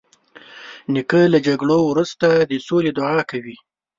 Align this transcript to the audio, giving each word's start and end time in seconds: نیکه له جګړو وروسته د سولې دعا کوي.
نیکه 0.93 1.21
له 1.33 1.39
جګړو 1.47 1.77
وروسته 1.85 2.27
د 2.49 2.53
سولې 2.67 2.91
دعا 2.97 3.19
کوي. 3.31 3.57